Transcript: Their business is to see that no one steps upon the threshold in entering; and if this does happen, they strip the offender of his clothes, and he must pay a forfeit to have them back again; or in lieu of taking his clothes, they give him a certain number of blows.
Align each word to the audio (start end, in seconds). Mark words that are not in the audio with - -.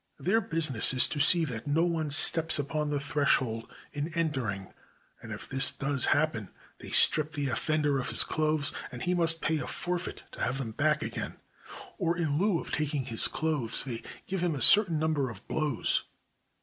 Their 0.17 0.41
business 0.41 0.95
is 0.95 1.07
to 1.09 1.19
see 1.19 1.45
that 1.45 1.67
no 1.67 1.83
one 1.85 2.09
steps 2.09 2.57
upon 2.57 2.89
the 2.89 2.99
threshold 2.99 3.71
in 3.93 4.11
entering; 4.15 4.73
and 5.21 5.31
if 5.31 5.47
this 5.47 5.69
does 5.69 6.05
happen, 6.05 6.49
they 6.79 6.89
strip 6.89 7.33
the 7.33 7.49
offender 7.49 7.99
of 7.99 8.09
his 8.09 8.23
clothes, 8.23 8.71
and 8.91 9.03
he 9.03 9.13
must 9.13 9.41
pay 9.41 9.59
a 9.59 9.67
forfeit 9.67 10.23
to 10.31 10.41
have 10.41 10.57
them 10.57 10.71
back 10.71 11.03
again; 11.03 11.35
or 11.99 12.17
in 12.17 12.39
lieu 12.39 12.59
of 12.59 12.71
taking 12.71 13.05
his 13.05 13.27
clothes, 13.27 13.83
they 13.83 14.01
give 14.25 14.41
him 14.41 14.55
a 14.55 14.61
certain 14.63 14.97
number 14.97 15.29
of 15.29 15.47
blows. 15.47 16.01